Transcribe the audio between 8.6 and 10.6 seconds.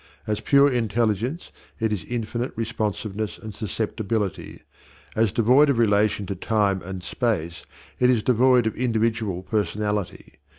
of individual personality.